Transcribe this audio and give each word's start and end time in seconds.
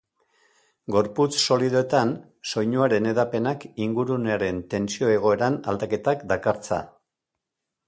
Gorputz 0.93 1.35
solidoetan, 1.41 2.13
soinuaren 2.53 3.11
hedapenak 3.11 3.67
ingurunearen 3.89 4.65
tentsio-egoeran 4.75 5.61
aldaketak 5.75 6.27
dakartza. 6.35 6.83